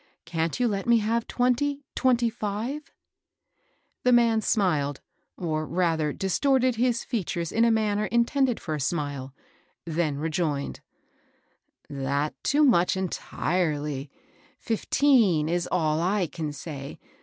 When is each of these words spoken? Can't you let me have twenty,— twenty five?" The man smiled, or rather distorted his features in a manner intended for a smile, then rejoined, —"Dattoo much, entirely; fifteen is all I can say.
Can't 0.25 0.59
you 0.59 0.67
let 0.67 0.87
me 0.87 0.97
have 0.97 1.27
twenty,— 1.27 1.83
twenty 1.95 2.27
five?" 2.27 2.91
The 4.03 4.11
man 4.11 4.41
smiled, 4.41 4.99
or 5.37 5.63
rather 5.67 6.11
distorted 6.11 6.75
his 6.75 7.03
features 7.03 7.51
in 7.51 7.63
a 7.63 7.69
manner 7.69 8.05
intended 8.05 8.59
for 8.59 8.73
a 8.73 8.79
smile, 8.79 9.31
then 9.85 10.17
rejoined, 10.17 10.79
—"Dattoo 11.87 12.65
much, 12.65 12.97
entirely; 12.97 14.09
fifteen 14.57 15.47
is 15.47 15.69
all 15.71 16.01
I 16.01 16.25
can 16.25 16.51
say. 16.51 16.97